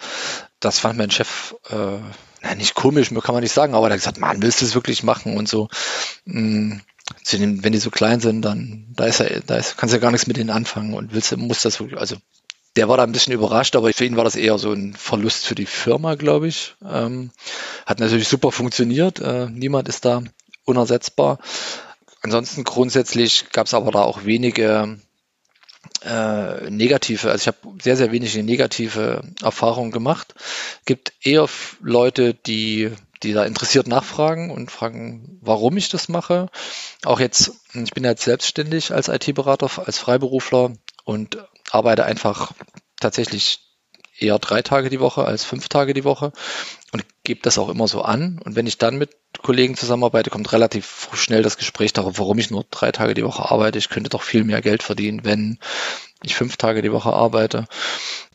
das 0.60 0.78
fand 0.78 0.98
mein 0.98 1.10
Chef 1.10 1.54
äh, 1.70 2.54
nicht 2.54 2.74
komisch, 2.74 3.08
kann 3.08 3.34
man 3.34 3.42
nicht 3.42 3.52
sagen, 3.52 3.74
aber 3.74 3.88
er 3.88 3.94
hat 3.94 4.00
gesagt, 4.00 4.20
Mann, 4.20 4.42
willst 4.42 4.60
du 4.60 4.66
es 4.66 4.74
wirklich 4.74 5.02
machen 5.02 5.36
und 5.36 5.48
so. 5.48 5.68
Mh, 6.26 6.40
mm, 6.40 6.82
wenn 7.62 7.72
die 7.72 7.78
so 7.78 7.90
klein 7.90 8.20
sind, 8.20 8.42
dann 8.42 8.86
da 8.94 9.04
ist 9.06 9.20
er, 9.20 9.40
da 9.40 9.56
ist, 9.56 9.76
kannst 9.76 9.92
du 9.92 9.96
ja 9.96 10.02
gar 10.02 10.10
nichts 10.10 10.26
mit 10.26 10.36
denen 10.36 10.50
anfangen 10.50 10.94
und 10.94 11.12
willst, 11.12 11.36
muss 11.36 11.62
das 11.62 11.80
wirklich, 11.80 12.00
also 12.00 12.16
der 12.76 12.88
war 12.88 12.96
da 12.96 13.04
ein 13.04 13.12
bisschen 13.12 13.32
überrascht, 13.32 13.74
aber 13.74 13.92
für 13.92 14.04
ihn 14.04 14.16
war 14.16 14.24
das 14.24 14.36
eher 14.36 14.58
so 14.58 14.72
ein 14.72 14.94
Verlust 14.94 15.46
für 15.46 15.54
die 15.54 15.66
Firma, 15.66 16.14
glaube 16.14 16.46
ich. 16.46 16.74
Ähm, 16.86 17.30
hat 17.86 18.00
natürlich 18.00 18.28
super 18.28 18.52
funktioniert. 18.52 19.18
Äh, 19.18 19.48
niemand 19.50 19.88
ist 19.88 20.04
da 20.04 20.22
unersetzbar. 20.64 21.38
Ansonsten 22.22 22.64
grundsätzlich 22.64 23.50
gab 23.50 23.66
es 23.66 23.74
aber 23.74 23.90
da 23.90 24.02
auch 24.02 24.24
wenige 24.24 24.98
äh, 26.02 26.70
negative, 26.70 27.30
also 27.30 27.42
ich 27.42 27.46
habe 27.46 27.82
sehr, 27.82 27.96
sehr 27.96 28.12
wenige 28.12 28.42
negative 28.42 29.22
Erfahrungen 29.42 29.92
gemacht. 29.92 30.34
Gibt 30.84 31.12
eher 31.22 31.48
Leute, 31.80 32.34
die 32.34 32.92
die 33.22 33.32
da 33.32 33.44
interessiert 33.44 33.86
nachfragen 33.86 34.50
und 34.50 34.70
fragen, 34.70 35.38
warum 35.40 35.76
ich 35.76 35.88
das 35.88 36.08
mache. 36.08 36.48
Auch 37.04 37.20
jetzt, 37.20 37.52
ich 37.72 37.92
bin 37.92 38.04
jetzt 38.04 38.24
selbstständig 38.24 38.92
als 38.92 39.08
IT-Berater, 39.08 39.70
als 39.84 39.98
Freiberufler 39.98 40.72
und 41.04 41.38
arbeite 41.70 42.04
einfach 42.04 42.52
tatsächlich 43.00 43.65
eher 44.18 44.38
drei 44.38 44.62
Tage 44.62 44.90
die 44.90 45.00
Woche 45.00 45.24
als 45.24 45.44
fünf 45.44 45.68
Tage 45.68 45.94
die 45.94 46.04
Woche 46.04 46.32
und 46.92 47.04
gebe 47.24 47.40
das 47.42 47.58
auch 47.58 47.68
immer 47.68 47.88
so 47.88 48.02
an. 48.02 48.40
Und 48.44 48.56
wenn 48.56 48.66
ich 48.66 48.78
dann 48.78 48.96
mit 48.96 49.10
Kollegen 49.42 49.76
zusammenarbeite, 49.76 50.30
kommt 50.30 50.52
relativ 50.52 51.08
schnell 51.14 51.42
das 51.42 51.58
Gespräch 51.58 51.92
darauf, 51.92 52.18
warum 52.18 52.38
ich 52.38 52.50
nur 52.50 52.64
drei 52.70 52.92
Tage 52.92 53.14
die 53.14 53.24
Woche 53.24 53.50
arbeite. 53.50 53.78
Ich 53.78 53.88
könnte 53.88 54.10
doch 54.10 54.22
viel 54.22 54.44
mehr 54.44 54.62
Geld 54.62 54.82
verdienen, 54.82 55.24
wenn 55.24 55.58
ich 56.22 56.34
fünf 56.34 56.56
Tage 56.56 56.82
die 56.82 56.92
Woche 56.92 57.12
arbeite. 57.12 57.66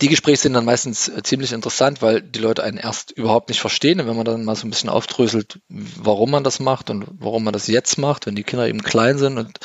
Die 0.02 0.08
Gespräche 0.08 0.38
sind 0.38 0.54
dann 0.54 0.66
meistens 0.66 1.08
äh, 1.10 1.24
ziemlich 1.24 1.52
interessant, 1.52 2.02
weil 2.02 2.22
die 2.22 2.40
Leute 2.40 2.64
einen 2.64 2.78
erst 2.78 3.12
überhaupt 3.12 3.50
nicht 3.50 3.60
verstehen. 3.60 4.00
Und 4.00 4.08
wenn 4.08 4.16
man 4.16 4.26
dann 4.26 4.46
mal 4.46 4.56
so 4.56 4.68
ein 4.68 4.70
bisschen 4.70 4.90
aufdröselt, 4.90 5.60
warum 5.68 6.32
man 6.32 6.44
das 6.44 6.60
macht 6.60 6.90
und 6.90 7.06
warum 7.12 7.44
man 7.44 7.54
das 7.54 7.68
jetzt 7.68 7.98
macht, 7.98 8.26
wenn 8.26 8.36
die 8.36 8.44
Kinder 8.44 8.68
eben 8.68 8.84
klein 8.84 9.18
sind 9.18 9.38
und 9.38 9.60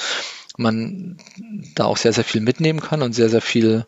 man 0.58 1.18
da 1.74 1.84
auch 1.84 1.96
sehr, 1.96 2.12
sehr 2.12 2.24
viel 2.24 2.40
mitnehmen 2.40 2.80
kann 2.80 3.02
und 3.02 3.12
sehr, 3.12 3.28
sehr 3.28 3.40
viel 3.40 3.84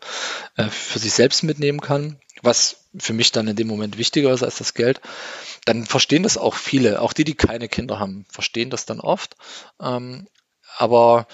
äh, 0.55 0.65
für 0.65 0.99
sich 0.99 1.13
selbst 1.13 1.43
mitnehmen 1.43 1.81
kann, 1.81 2.17
was 2.41 2.85
für 2.97 3.13
mich 3.13 3.31
dann 3.31 3.47
in 3.47 3.55
dem 3.55 3.67
Moment 3.67 3.97
wichtiger 3.97 4.31
ist 4.31 4.43
als 4.43 4.57
das 4.57 4.73
Geld, 4.73 5.01
dann 5.65 5.85
verstehen 5.85 6.23
das 6.23 6.37
auch 6.37 6.55
viele, 6.55 7.01
auch 7.01 7.13
die, 7.13 7.23
die 7.23 7.35
keine 7.35 7.67
Kinder 7.67 7.99
haben, 7.99 8.25
verstehen 8.29 8.69
das 8.69 8.85
dann 8.85 8.99
oft. 8.99 9.35
Ähm, 9.81 10.27
aber 10.77 11.27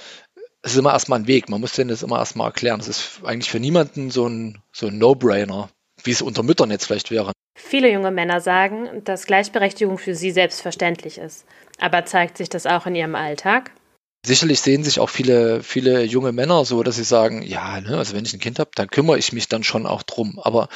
es 0.61 0.71
ist 0.71 0.79
immer 0.79 0.93
erstmal 0.93 1.19
ein 1.19 1.27
Weg. 1.27 1.49
Man 1.49 1.61
muss 1.61 1.73
denen 1.73 1.89
das 1.89 2.01
immer 2.01 2.17
erstmal 2.17 2.47
erklären. 2.47 2.79
Das 2.79 2.87
ist 2.87 3.21
eigentlich 3.23 3.51
für 3.51 3.59
niemanden 3.59 4.09
so 4.09 4.27
ein, 4.27 4.61
so 4.71 4.87
ein 4.87 4.97
No-Brainer, 4.97 5.69
wie 6.03 6.11
es 6.11 6.23
unter 6.23 6.41
Müttern 6.41 6.71
jetzt 6.71 6.87
vielleicht 6.87 7.11
wäre. 7.11 7.31
Viele 7.55 7.91
junge 7.91 8.11
Männer 8.11 8.41
sagen, 8.41 9.03
dass 9.03 9.27
Gleichberechtigung 9.27 9.97
für 9.97 10.15
sie 10.15 10.31
selbstverständlich 10.31 11.19
ist. 11.19 11.45
Aber 11.79 12.05
zeigt 12.05 12.37
sich 12.37 12.49
das 12.49 12.65
auch 12.65 12.85
in 12.85 12.95
ihrem 12.95 13.15
Alltag? 13.15 13.71
Sicherlich 14.25 14.59
sehen 14.61 14.83
sich 14.83 14.99
auch 14.99 15.09
viele, 15.09 15.61
viele 15.63 16.03
junge 16.03 16.31
Männer 16.31 16.65
so, 16.65 16.81
dass 16.83 16.95
sie 16.95 17.03
sagen, 17.03 17.43
ja, 17.43 17.79
ne, 17.81 17.97
also 17.97 18.15
wenn 18.15 18.25
ich 18.25 18.33
ein 18.33 18.39
Kind 18.39 18.59
habe, 18.59 18.71
dann 18.75 18.89
kümmere 18.89 19.17
ich 19.19 19.31
mich 19.33 19.47
dann 19.47 19.63
schon 19.63 19.85
auch 19.85 20.03
drum. 20.03 20.39
Aber 20.41 20.67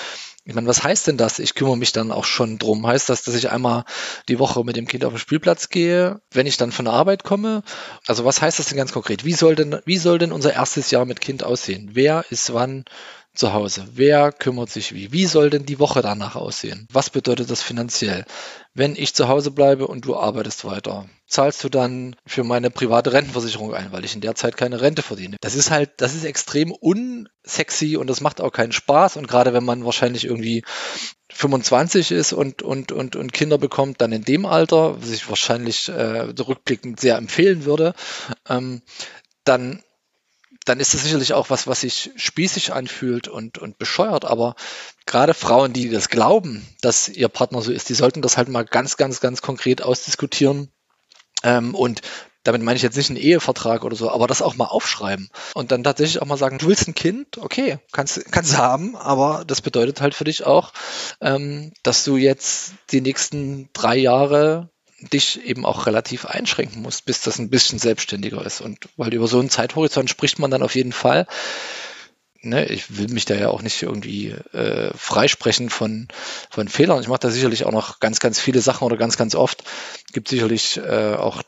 Ich 0.46 0.56
meine, 0.56 0.68
was 0.68 0.84
heißt 0.84 1.08
denn 1.08 1.18
das? 1.18 1.40
Ich 1.40 1.54
kümmere 1.56 1.78
mich 1.78 1.92
dann 1.92 2.12
auch 2.12 2.26
schon 2.26 2.58
drum. 2.58 2.88
Heißt 2.88 3.10
das, 3.10 3.24
dass 3.24 3.36
ich 3.36 3.52
einmal 3.52 3.86
die 4.30 4.40
Woche 4.40 4.64
mit 4.64 4.76
dem 4.78 4.88
Kind 4.88 5.06
auf 5.06 5.14
den 5.14 5.20
Spielplatz 5.20 5.70
gehe, 5.70 6.22
wenn 6.32 6.48
ich 6.48 6.58
dann 6.58 6.72
von 6.72 6.86
der 6.86 6.94
Arbeit 6.96 7.24
komme? 7.24 7.62
Also 8.08 8.26
was 8.26 8.42
heißt 8.42 8.58
das 8.60 8.68
denn 8.68 8.78
ganz 8.78 8.92
konkret? 8.94 9.26
Wie 9.26 9.34
soll 9.34 9.56
denn, 9.56 9.80
wie 9.86 9.98
soll 9.98 10.18
denn 10.18 10.32
unser 10.32 10.54
erstes 10.54 10.92
Jahr 10.92 11.06
mit 11.06 11.22
Kind 11.22 11.44
aussehen? 11.44 11.92
Wer 11.94 12.26
ist 12.32 12.54
wann 12.54 12.86
zu 13.40 13.54
Hause? 13.54 13.88
Wer 13.94 14.32
kümmert 14.32 14.70
sich 14.70 14.94
wie? 14.94 15.12
Wie 15.12 15.26
soll 15.26 15.50
denn 15.50 15.66
die 15.66 15.80
Woche 15.80 16.02
danach 16.02 16.36
aussehen? 16.36 16.88
Was 16.92 17.10
bedeutet 17.10 17.50
das 17.50 17.64
finanziell? 17.64 18.26
Wenn 18.74 18.96
ich 18.96 19.16
zu 19.16 19.28
Hause 19.28 19.52
bleibe 19.52 19.88
und 19.88 20.06
du 20.06 20.16
arbeitest 20.16 20.66
weiter, 20.66 21.10
zahlst 21.28 21.64
du 21.64 21.70
dann 21.70 22.16
für 22.26 22.44
meine 22.44 22.70
private 22.70 23.14
Rentenversicherung 23.14 23.74
ein, 23.74 23.92
weil 23.92 24.06
ich 24.06 24.14
in 24.14 24.22
der 24.22 24.36
Zeit 24.36 24.58
keine 24.58 24.82
Rente 24.82 25.02
verdiene. 25.02 25.38
Das 25.42 25.56
ist 25.56 25.72
halt, 25.72 25.92
das 25.98 26.14
ist 26.14 26.26
extrem 26.26 26.72
unsexy 26.72 27.98
und 27.98 28.08
das 28.08 28.22
macht 28.22 28.42
auch 28.42 28.52
keinen 28.52 28.74
Spaß. 28.74 29.18
Und 29.18 29.28
gerade 29.28 29.54
wenn 29.54 29.64
man 29.64 29.86
wahrscheinlich 29.86 30.26
irgendwie 30.26 30.64
25 31.32 32.12
ist 32.12 32.34
und, 32.34 32.62
und, 32.62 32.92
und, 32.92 33.16
und 33.16 33.34
Kinder 33.34 33.58
bekommt, 33.58 34.02
dann 34.02 34.12
in 34.12 34.24
dem 34.24 34.46
Alter, 34.46 35.02
was 35.02 35.12
ich 35.12 35.30
wahrscheinlich 35.30 35.88
äh, 35.90 36.34
rückblickend 36.40 37.00
sehr 37.00 37.18
empfehlen 37.18 37.66
würde, 37.66 37.94
ähm, 38.50 38.82
dann 39.46 39.82
dann 40.66 40.80
ist 40.80 40.94
das 40.94 41.04
sicherlich 41.04 41.34
auch 41.34 41.50
was, 41.50 41.68
was 41.68 41.82
sich 41.82 42.12
spießig 42.16 42.74
anfühlt 42.74 43.28
und, 43.28 43.58
und 43.58 43.78
bescheuert. 43.78 44.26
Aber 44.26 44.56
gerade 45.06 45.34
Frauen, 45.34 45.74
die 45.74 45.90
das 45.90 46.10
glauben, 46.10 46.68
dass 46.82 47.10
ihr 47.10 47.30
Partner 47.30 47.62
so 47.62 47.72
ist, 47.72 47.90
die 47.90 47.96
sollten 47.96 48.22
das 48.22 48.38
halt 48.38 48.50
mal 48.50 48.66
ganz, 48.66 48.98
ganz, 48.98 49.20
ganz 49.20 49.42
konkret 49.42 49.82
ausdiskutieren. 49.82 50.72
Ähm, 51.44 51.74
und 51.76 52.02
damit 52.44 52.62
meine 52.62 52.78
ich 52.78 52.84
jetzt 52.84 52.96
nicht 52.96 53.10
einen 53.10 53.20
Ehevertrag 53.20 53.84
oder 53.84 53.96
so, 53.96 54.10
aber 54.10 54.28
das 54.28 54.42
auch 54.42 54.56
mal 54.56 54.66
aufschreiben 54.66 55.30
und 55.54 55.72
dann 55.72 55.84
tatsächlich 55.84 56.22
auch 56.22 56.26
mal 56.26 56.38
sagen, 56.38 56.58
du 56.58 56.68
willst 56.68 56.88
ein 56.88 56.96
Kind, 56.96 57.38
okay, 57.38 57.80
kannst, 57.92 58.32
kannst 58.32 58.54
du 58.54 58.58
haben, 58.58 58.96
aber 58.96 59.44
das 59.46 59.62
bedeutet 59.62 60.02
halt 60.02 60.16
für 60.16 60.24
dich 60.24 60.46
auch, 60.46 60.72
ähm, 61.22 61.74
dass 61.84 62.04
du 62.06 62.18
jetzt 62.18 62.74
die 62.92 63.02
nächsten 63.02 63.70
drei 63.74 63.98
Jahre 63.98 64.70
dich 65.02 65.44
eben 65.46 65.66
auch 65.66 65.86
relativ 65.86 66.26
einschränken 66.26 66.82
musst, 66.82 67.06
bis 67.06 67.22
das 67.22 67.40
ein 67.40 67.50
bisschen 67.50 67.80
selbstständiger 67.80 68.46
ist. 68.46 68.62
Und 68.62 68.90
weil 68.98 69.14
über 69.14 69.28
so 69.28 69.40
einen 69.40 69.50
Zeithorizont 69.50 70.10
spricht 70.10 70.40
man 70.40 70.52
dann 70.52 70.64
auf 70.64 70.76
jeden 70.76 70.92
Fall. 70.92 71.28
Ne, 72.42 72.66
ich 72.68 72.98
will 72.98 73.10
mich 73.10 73.26
da 73.26 73.36
ja 73.36 73.50
auch 73.50 73.62
nicht 73.62 73.82
irgendwie 73.82 74.30
äh, 74.54 74.92
freisprechen 74.96 75.70
von, 75.70 76.08
von 76.50 76.70
Fehlern. 76.70 77.02
Ich 77.02 77.10
mache 77.10 77.20
da 77.20 77.30
sicherlich 77.30 77.66
auch 77.66 77.72
noch 77.72 78.00
ganz, 78.00 78.20
ganz 78.20 78.40
viele 78.40 78.62
Sachen 78.62 78.86
oder 78.86 78.96
ganz, 78.96 79.18
ganz 79.18 79.36
oft. 79.36 79.64
Gibt 80.14 80.30
sicherlich 80.30 80.78
äh, 80.78 81.16
auch 81.16 81.44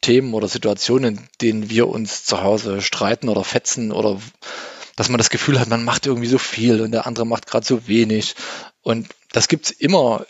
Themen 0.00 0.34
oder 0.34 0.46
Situationen, 0.46 1.16
in 1.16 1.28
denen 1.40 1.70
wir 1.70 1.88
uns 1.88 2.24
zu 2.24 2.40
Hause 2.40 2.82
streiten 2.82 3.28
oder 3.28 3.42
fetzen 3.42 3.90
oder 3.90 4.20
dass 4.94 5.08
man 5.08 5.18
das 5.18 5.30
Gefühl 5.30 5.60
hat, 5.60 5.68
man 5.68 5.84
macht 5.84 6.06
irgendwie 6.06 6.28
so 6.28 6.38
viel 6.38 6.80
und 6.80 6.92
der 6.92 7.06
andere 7.06 7.26
macht 7.26 7.46
gerade 7.46 7.66
so 7.66 7.86
wenig. 7.88 8.34
Und 8.82 9.08
das 9.32 9.48
gibt's 9.48 9.70
immer 9.70 10.24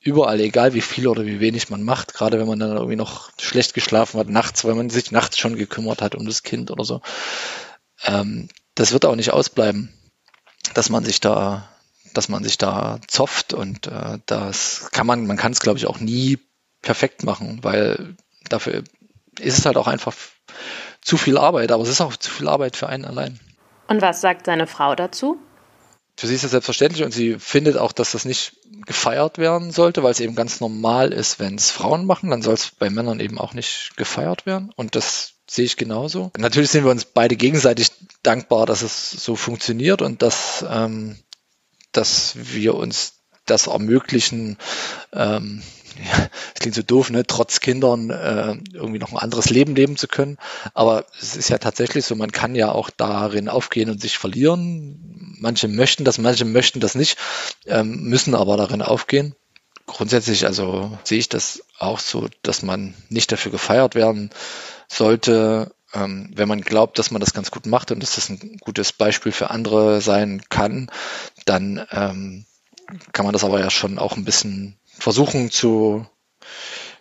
überall, 0.00 0.40
egal 0.40 0.74
wie 0.74 0.80
viel 0.80 1.06
oder 1.06 1.26
wie 1.26 1.40
wenig 1.40 1.70
man 1.70 1.82
macht, 1.82 2.14
gerade 2.14 2.38
wenn 2.38 2.46
man 2.46 2.58
dann 2.58 2.76
irgendwie 2.76 2.96
noch 2.96 3.30
schlecht 3.40 3.74
geschlafen 3.74 4.18
hat, 4.18 4.28
nachts, 4.28 4.64
weil 4.64 4.74
man 4.74 4.90
sich 4.90 5.10
nachts 5.10 5.38
schon 5.38 5.56
gekümmert 5.56 6.02
hat 6.02 6.14
um 6.14 6.26
das 6.26 6.42
Kind 6.42 6.70
oder 6.70 6.84
so. 6.84 7.00
Ähm, 8.04 8.48
das 8.74 8.92
wird 8.92 9.04
auch 9.04 9.16
nicht 9.16 9.32
ausbleiben, 9.32 9.92
dass 10.74 10.88
man 10.88 11.04
sich 11.04 11.20
da, 11.20 11.68
dass 12.14 12.28
man 12.28 12.44
sich 12.44 12.58
da 12.58 13.00
zopft 13.08 13.52
und 13.54 13.88
äh, 13.88 14.18
das 14.26 14.90
kann 14.92 15.06
man, 15.06 15.26
man 15.26 15.36
kann 15.36 15.52
es 15.52 15.60
glaube 15.60 15.78
ich 15.78 15.86
auch 15.86 15.98
nie 15.98 16.38
perfekt 16.80 17.24
machen, 17.24 17.58
weil 17.62 18.16
dafür 18.48 18.84
ist 19.40 19.58
es 19.58 19.66
halt 19.66 19.76
auch 19.76 19.88
einfach 19.88 20.14
zu 21.00 21.16
viel 21.16 21.38
Arbeit, 21.38 21.72
aber 21.72 21.82
es 21.82 21.88
ist 21.88 22.00
auch 22.00 22.16
zu 22.16 22.30
viel 22.30 22.48
Arbeit 22.48 22.76
für 22.76 22.88
einen 22.88 23.04
allein. 23.04 23.40
Und 23.88 24.02
was 24.02 24.20
sagt 24.20 24.46
seine 24.46 24.66
Frau 24.66 24.94
dazu? 24.94 25.38
Für 26.18 26.26
sie 26.26 26.34
ist 26.34 26.42
das 26.42 26.50
selbstverständlich 26.50 27.04
und 27.04 27.12
sie 27.12 27.38
findet 27.38 27.76
auch, 27.76 27.92
dass 27.92 28.10
das 28.10 28.24
nicht 28.24 28.56
gefeiert 28.86 29.38
werden 29.38 29.70
sollte, 29.70 30.02
weil 30.02 30.10
es 30.10 30.18
eben 30.18 30.34
ganz 30.34 30.58
normal 30.58 31.12
ist, 31.12 31.38
wenn 31.38 31.54
es 31.54 31.70
Frauen 31.70 32.06
machen, 32.06 32.30
dann 32.30 32.42
soll 32.42 32.54
es 32.54 32.72
bei 32.72 32.90
Männern 32.90 33.20
eben 33.20 33.38
auch 33.38 33.54
nicht 33.54 33.92
gefeiert 33.96 34.44
werden. 34.44 34.72
Und 34.74 34.96
das 34.96 35.34
sehe 35.48 35.64
ich 35.64 35.76
genauso. 35.76 36.32
Natürlich 36.36 36.70
sind 36.70 36.82
wir 36.82 36.90
uns 36.90 37.04
beide 37.04 37.36
gegenseitig 37.36 37.92
dankbar, 38.24 38.66
dass 38.66 38.82
es 38.82 39.12
so 39.12 39.36
funktioniert 39.36 40.02
und 40.02 40.20
dass, 40.20 40.64
ähm, 40.68 41.20
dass 41.92 42.32
wir 42.34 42.74
uns 42.74 43.17
das 43.50 43.66
ermöglichen, 43.66 44.56
ähm, 45.12 45.62
ja, 45.98 46.28
klingt 46.54 46.74
so 46.74 46.82
doof, 46.82 47.10
ne, 47.10 47.26
trotz 47.26 47.60
Kindern 47.60 48.10
äh, 48.10 48.56
irgendwie 48.72 48.98
noch 48.98 49.12
ein 49.12 49.18
anderes 49.18 49.50
Leben 49.50 49.74
leben 49.74 49.96
zu 49.96 50.06
können. 50.08 50.38
Aber 50.74 51.06
es 51.20 51.36
ist 51.36 51.50
ja 51.50 51.58
tatsächlich 51.58 52.04
so, 52.04 52.14
man 52.14 52.32
kann 52.32 52.54
ja 52.54 52.70
auch 52.70 52.90
darin 52.90 53.48
aufgehen 53.48 53.90
und 53.90 54.00
sich 54.00 54.18
verlieren. 54.18 55.36
Manche 55.40 55.68
möchten 55.68 56.04
das, 56.04 56.18
manche 56.18 56.44
möchten 56.44 56.80
das 56.80 56.94
nicht, 56.94 57.18
ähm, 57.66 58.02
müssen 58.04 58.34
aber 58.34 58.56
darin 58.56 58.82
aufgehen. 58.82 59.34
Grundsätzlich 59.86 60.46
also 60.46 60.98
sehe 61.02 61.18
ich 61.18 61.28
das 61.28 61.62
auch 61.78 61.98
so, 61.98 62.28
dass 62.42 62.62
man 62.62 62.94
nicht 63.08 63.32
dafür 63.32 63.50
gefeiert 63.50 63.94
werden 63.94 64.30
sollte, 64.86 65.72
ähm, 65.94 66.30
wenn 66.34 66.48
man 66.48 66.60
glaubt, 66.60 66.98
dass 66.98 67.10
man 67.10 67.20
das 67.20 67.32
ganz 67.32 67.50
gut 67.50 67.66
macht 67.66 67.90
und 67.90 68.02
dass 68.02 68.16
das 68.16 68.28
ein 68.28 68.58
gutes 68.60 68.92
Beispiel 68.92 69.32
für 69.32 69.50
andere 69.50 70.00
sein 70.00 70.42
kann, 70.48 70.90
dann 71.46 71.86
ähm, 71.90 72.44
kann 73.12 73.24
man 73.24 73.32
das 73.32 73.44
aber 73.44 73.60
ja 73.60 73.70
schon 73.70 73.98
auch 73.98 74.16
ein 74.16 74.24
bisschen 74.24 74.78
versuchen 74.86 75.50
zu, 75.50 76.06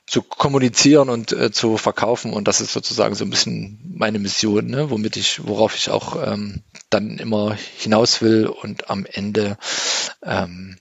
zu 0.06 0.22
kommunizieren 0.22 1.10
und 1.10 1.32
äh, 1.32 1.52
zu 1.52 1.78
verkaufen. 1.78 2.34
Und 2.34 2.48
das 2.48 2.62
ist 2.62 2.74
sozusagen 2.74 3.16
so 3.16 3.26
ein 3.26 3.30
bisschen 3.30 3.94
meine 3.96 4.20
Mission, 4.20 4.68
ne? 4.68 4.90
womit 4.90 5.18
ich, 5.18 5.46
worauf 5.46 5.76
ich 5.76 5.90
auch 5.90 6.16
ähm, 6.26 6.64
dann 6.90 7.18
immer 7.18 7.56
hinaus 7.78 8.22
will. 8.22 8.48
Und 8.48 8.90
am 8.90 9.06
Ende 9.06 9.58
ähm, 10.24 10.78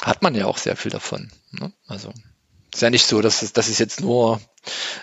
hat 0.00 0.22
man 0.22 0.34
ja 0.34 0.46
auch 0.46 0.58
sehr 0.58 0.76
viel 0.76 0.90
davon. 0.90 1.30
Ne? 1.52 1.72
Also 1.86 2.12
ist 2.72 2.82
ja 2.82 2.90
nicht 2.90 3.06
so, 3.06 3.20
dass 3.20 3.42
es, 3.42 3.52
dass 3.52 3.68
es 3.68 3.78
jetzt 3.78 4.00
nur 4.00 4.40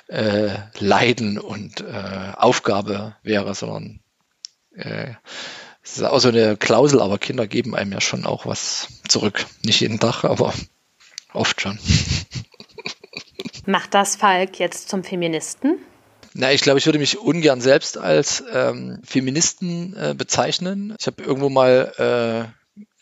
äh, 0.08 0.58
Leiden 0.78 1.40
und 1.40 1.82
äh, 1.82 2.34
Aufgabe 2.36 3.16
wäre, 3.24 3.56
sondern 3.56 4.02
äh, 4.76 5.14
es 5.84 5.98
ist 5.98 6.04
auch 6.04 6.20
so 6.20 6.30
eine 6.30 6.58
Klausel, 6.58 7.02
aber 7.02 7.18
Kinder 7.18 7.48
geben 7.48 7.76
einem 7.76 7.92
ja 7.94 8.02
schon 8.02 8.26
auch 8.26 8.46
was 8.46 9.00
zurück. 9.12 9.46
Nicht 9.63 9.82
jeden 9.82 10.00
Tag, 10.00 10.24
aber 10.24 10.53
Oft 11.34 11.62
schon. 11.62 11.80
Macht 13.65 13.94
das 13.94 14.15
Falk 14.15 14.60
jetzt 14.60 14.89
zum 14.89 15.03
Feministen? 15.03 15.77
Na, 16.34 16.51
ich 16.51 16.62
glaube, 16.62 16.80
ich 16.80 16.86
würde 16.86 17.00
mich 17.00 17.20
ungern 17.20 17.62
selbst 17.62 17.98
als 17.98 18.44
ähm, 18.51 19.01
Feministen 19.03 19.96
äh, 19.96 20.13
bezeichnen. 20.18 20.96
Ich 21.00 21.08
habe 21.08 21.22
irgendwo 21.24 21.50
mal 21.50 22.53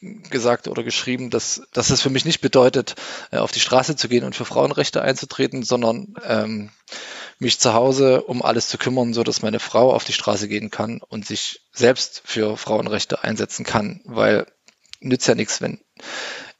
äh, 0.01 0.05
gesagt 0.29 0.67
oder 0.67 0.83
geschrieben, 0.83 1.29
dass, 1.29 1.61
dass 1.73 1.89
es 1.91 2.01
für 2.01 2.09
mich 2.09 2.25
nicht 2.25 2.41
bedeutet, 2.41 2.95
äh, 3.31 3.37
auf 3.37 3.51
die 3.51 3.59
Straße 3.59 3.95
zu 3.95 4.09
gehen 4.09 4.23
und 4.23 4.35
für 4.35 4.45
Frauenrechte 4.45 5.01
einzutreten, 5.01 5.63
sondern 5.63 6.15
ähm, 6.23 6.71
mich 7.37 7.59
zu 7.59 7.73
Hause 7.73 8.23
um 8.23 8.41
alles 8.41 8.67
zu 8.67 8.77
kümmern, 8.77 9.13
so 9.13 9.23
dass 9.23 9.41
meine 9.41 9.59
Frau 9.59 9.93
auf 9.93 10.03
die 10.03 10.13
Straße 10.13 10.47
gehen 10.47 10.71
kann 10.71 11.01
und 11.07 11.25
sich 11.25 11.61
selbst 11.71 12.21
für 12.25 12.57
Frauenrechte 12.57 13.23
einsetzen 13.23 13.63
kann, 13.65 14.01
weil 14.05 14.47
nützt 14.99 15.27
ja 15.27 15.35
nichts, 15.35 15.61
wenn 15.61 15.79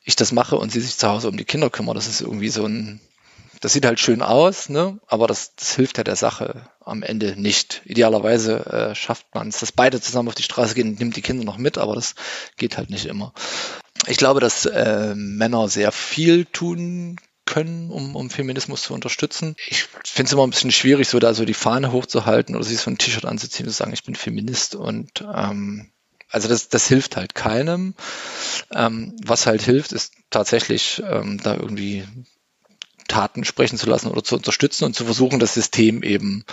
ich 0.03 0.15
das 0.15 0.31
mache 0.31 0.57
und 0.57 0.71
sie 0.71 0.81
sich 0.81 0.97
zu 0.97 1.07
Hause 1.07 1.29
um 1.29 1.37
die 1.37 1.45
Kinder 1.45 1.69
kümmern. 1.69 1.95
Das 1.95 2.07
ist 2.07 2.21
irgendwie 2.21 2.49
so 2.49 2.65
ein, 2.65 2.99
das 3.61 3.73
sieht 3.73 3.85
halt 3.85 3.99
schön 3.99 4.21
aus, 4.21 4.69
ne? 4.69 4.99
aber 5.07 5.27
das, 5.27 5.55
das 5.55 5.75
hilft 5.75 5.97
ja 5.97 6.03
der 6.03 6.15
Sache 6.15 6.69
am 6.79 7.03
Ende 7.03 7.39
nicht. 7.39 7.81
Idealerweise 7.85 8.65
äh, 8.65 8.95
schafft 8.95 9.27
man 9.33 9.49
es, 9.49 9.59
dass 9.59 9.71
beide 9.71 10.01
zusammen 10.01 10.29
auf 10.29 10.35
die 10.35 10.43
Straße 10.43 10.75
gehen 10.75 10.89
und 10.89 10.99
nimmt 10.99 11.15
die 11.15 11.21
Kinder 11.21 11.43
noch 11.43 11.57
mit, 11.57 11.77
aber 11.77 11.95
das 11.95 12.15
geht 12.57 12.77
halt 12.77 12.89
nicht 12.89 13.05
immer. 13.05 13.33
Ich 14.07 14.17
glaube, 14.17 14.39
dass 14.39 14.65
äh, 14.65 15.13
Männer 15.15 15.67
sehr 15.67 15.91
viel 15.91 16.45
tun 16.45 17.17
können, 17.45 17.89
um, 17.89 18.15
um 18.15 18.29
Feminismus 18.29 18.83
zu 18.83 18.93
unterstützen. 18.93 19.55
Ich 19.67 19.87
finde 20.05 20.27
es 20.27 20.33
immer 20.33 20.45
ein 20.45 20.51
bisschen 20.51 20.71
schwierig, 20.71 21.09
so 21.09 21.19
da 21.19 21.33
so 21.33 21.45
die 21.45 21.55
Fahne 21.55 21.91
hochzuhalten 21.91 22.55
oder 22.55 22.63
sich 22.63 22.79
so 22.79 22.91
ein 22.91 22.97
T-Shirt 22.97 23.25
anzuziehen 23.25 23.65
und 23.65 23.71
zu 23.71 23.77
sagen, 23.77 23.93
ich 23.93 24.03
bin 24.03 24.15
Feminist 24.15 24.75
und 24.75 25.25
ähm, 25.33 25.91
also 26.29 26.47
das, 26.47 26.69
das 26.69 26.87
hilft 26.87 27.15
halt 27.15 27.35
keinem. 27.35 27.95
Ähm, 28.73 29.15
was 29.23 29.47
halt 29.47 29.61
hilft, 29.61 29.91
ist 29.91 30.13
tatsächlich 30.29 31.01
ähm, 31.05 31.39
da 31.41 31.55
irgendwie 31.55 32.05
Taten 33.07 33.43
sprechen 33.43 33.77
zu 33.77 33.89
lassen 33.89 34.09
oder 34.09 34.23
zu 34.23 34.35
unterstützen 34.35 34.85
und 34.85 34.95
zu 34.95 35.05
versuchen, 35.05 35.39
das 35.39 35.55
System 35.55 36.03
eben 36.03 36.45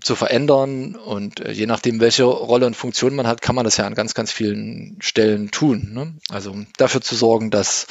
zu 0.00 0.14
verändern. 0.14 0.94
Und 0.94 1.40
äh, 1.40 1.52
je 1.52 1.66
nachdem, 1.66 2.00
welche 2.00 2.24
Rolle 2.24 2.66
und 2.66 2.76
Funktion 2.76 3.14
man 3.14 3.26
hat, 3.26 3.42
kann 3.42 3.54
man 3.54 3.64
das 3.64 3.76
ja 3.76 3.86
an 3.86 3.94
ganz, 3.94 4.14
ganz 4.14 4.32
vielen 4.32 4.96
Stellen 5.00 5.50
tun. 5.50 5.92
Ne? 5.92 6.14
Also 6.30 6.56
dafür 6.76 7.00
zu 7.00 7.14
sorgen, 7.14 7.50
dass, 7.50 7.86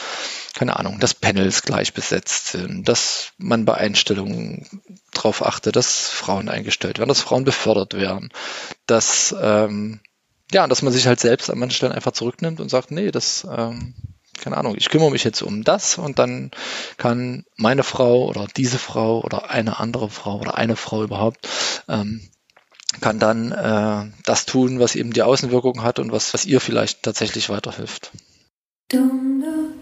keine 0.54 0.78
Ahnung, 0.78 1.00
dass 1.00 1.14
Panels 1.14 1.64
gleich 1.64 1.94
besetzt 1.94 2.48
sind, 2.48 2.88
dass 2.88 3.32
man 3.38 3.66
bei 3.66 3.76
Einstellungen 3.76 4.82
darauf 5.14 5.46
achtet, 5.46 5.76
dass 5.76 6.10
Frauen 6.10 6.50
eingestellt 6.50 7.00
werden, 7.00 7.10
dass 7.10 7.22
Frauen 7.22 7.44
befördert 7.44 7.94
werden, 7.94 8.30
dass 8.86 9.36
ähm, 9.40 10.00
ja, 10.52 10.68
dass 10.68 10.82
man 10.82 10.94
sich 10.94 11.08
halt 11.08 11.20
selbst 11.20 11.50
an 11.50 11.60
manchen 11.60 11.76
Stellen 11.76 11.92
einfach 11.92 12.12
zurücknimmt 12.12 12.60
und 12.60 12.70
sagt, 12.70 12.92
nee, 12.92 13.12
das, 13.12 13.48
ähm, 13.50 13.94
keine 14.40 14.58
Ahnung, 14.58 14.76
ich 14.78 14.90
kümmere 14.90 15.12
mich 15.12 15.24
jetzt 15.24 15.42
um 15.42 15.64
das 15.64 15.98
und 15.98 16.20
dann 16.20 16.52
kann 16.98 17.46
meine 17.58 17.84
Frau 17.84 18.26
oder 18.26 18.48
diese 18.56 18.78
Frau 18.78 19.22
oder 19.22 19.50
eine 19.50 19.80
andere 19.80 20.10
Frau 20.10 20.40
oder 20.40 20.58
eine 20.58 20.76
Frau 20.76 21.04
überhaupt 21.04 21.48
ähm, 21.88 22.22
kann 23.02 23.20
dann 23.20 23.52
äh, 23.52 24.12
das 24.24 24.46
tun, 24.46 24.80
was 24.80 24.96
eben 24.96 25.12
die 25.12 25.24
Außenwirkung 25.24 25.84
hat 25.84 26.00
und 26.00 26.12
was, 26.12 26.34
was 26.34 26.46
ihr 26.46 26.62
vielleicht 26.62 27.04
tatsächlich 27.04 27.50
weiterhilft. 27.50 28.12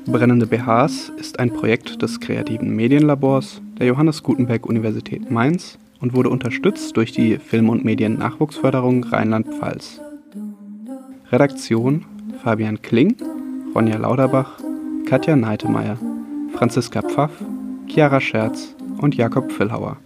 Brennende 0.05 0.47
BHs 0.47 1.11
ist 1.17 1.39
ein 1.39 1.53
Projekt 1.53 2.01
des 2.01 2.19
kreativen 2.19 2.69
Medienlabors 2.69 3.61
der 3.77 3.87
Johannes 3.87 4.23
Gutenberg 4.23 4.65
Universität 4.65 5.29
Mainz 5.29 5.77
und 5.99 6.13
wurde 6.13 6.29
unterstützt 6.29 6.95
durch 6.97 7.11
die 7.11 7.37
Film- 7.37 7.69
und 7.69 7.83
Mediennachwuchsförderung 7.85 9.03
Rheinland-Pfalz. 9.03 9.99
Redaktion 11.33 12.05
Fabian 12.43 12.79
Kling, 12.83 13.15
Ronja 13.73 13.97
Lauderbach, 13.97 14.59
Katja 15.07 15.35
Neitemeyer, 15.35 15.97
Franziska 16.55 17.01
Pfaff, 17.01 17.31
Chiara 17.87 18.21
Scherz 18.21 18.75
und 18.99 19.15
Jakob 19.15 19.51
Villhauer. 19.51 19.97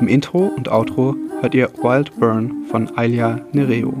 Im 0.00 0.08
Intro 0.08 0.46
und 0.56 0.68
Outro 0.68 1.14
hört 1.40 1.54
ihr 1.54 1.68
Wild 1.80 2.18
Burn 2.18 2.64
von 2.68 2.90
Ailia 2.98 3.40
Nereo. 3.52 3.94